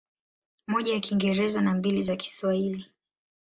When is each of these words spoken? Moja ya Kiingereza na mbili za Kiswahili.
Moja 0.67 0.93
ya 0.93 0.99
Kiingereza 0.99 1.61
na 1.61 1.73
mbili 1.73 2.01
za 2.01 2.15
Kiswahili. 2.15 2.85